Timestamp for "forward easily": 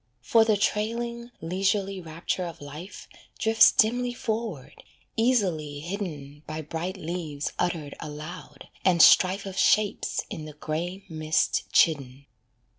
4.15-5.79